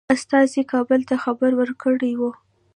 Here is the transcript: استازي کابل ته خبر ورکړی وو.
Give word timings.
استازي 0.15 0.61
کابل 0.71 1.01
ته 1.09 1.15
خبر 1.23 1.51
ورکړی 1.59 2.11
وو. 2.19 2.31